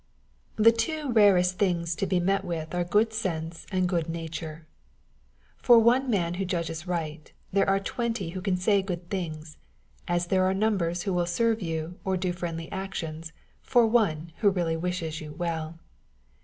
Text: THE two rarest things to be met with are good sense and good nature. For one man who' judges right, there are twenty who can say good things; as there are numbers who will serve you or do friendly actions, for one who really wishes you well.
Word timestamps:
THE 0.55 0.71
two 0.71 1.11
rarest 1.11 1.59
things 1.59 1.93
to 1.97 2.07
be 2.07 2.19
met 2.19 2.43
with 2.43 2.73
are 2.73 2.83
good 2.83 3.13
sense 3.13 3.67
and 3.71 3.87
good 3.87 4.09
nature. 4.09 4.65
For 5.59 5.77
one 5.77 6.09
man 6.09 6.33
who' 6.33 6.43
judges 6.45 6.87
right, 6.87 7.31
there 7.53 7.69
are 7.69 7.79
twenty 7.79 8.29
who 8.31 8.41
can 8.41 8.57
say 8.57 8.81
good 8.81 9.11
things; 9.11 9.57
as 10.07 10.25
there 10.33 10.45
are 10.45 10.55
numbers 10.55 11.03
who 11.03 11.13
will 11.13 11.27
serve 11.27 11.61
you 11.61 11.99
or 12.03 12.17
do 12.17 12.33
friendly 12.33 12.71
actions, 12.71 13.31
for 13.61 13.85
one 13.85 14.31
who 14.37 14.49
really 14.49 14.75
wishes 14.75 15.21
you 15.21 15.33
well. 15.33 15.77